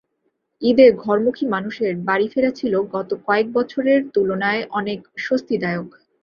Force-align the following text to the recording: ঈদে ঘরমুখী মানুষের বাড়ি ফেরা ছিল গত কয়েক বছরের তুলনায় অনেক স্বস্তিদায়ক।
ঈদে 0.61 0.87
ঘরমুখী 0.97 1.45
মানুষের 1.47 1.93
বাড়ি 2.07 2.27
ফেরা 2.33 2.51
ছিল 2.59 2.73
গত 2.93 3.09
কয়েক 3.27 3.47
বছরের 3.53 3.99
তুলনায় 4.13 4.61
অনেক 4.71 4.99
স্বস্তিদায়ক। 5.17 5.89